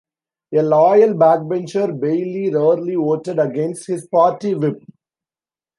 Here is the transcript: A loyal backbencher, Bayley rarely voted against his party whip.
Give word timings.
A 0.51 0.63
loyal 0.63 1.09
backbencher, 1.13 1.93
Bayley 1.99 2.49
rarely 2.49 2.95
voted 2.95 3.37
against 3.37 3.85
his 3.85 4.07
party 4.07 4.55
whip. 4.55 4.81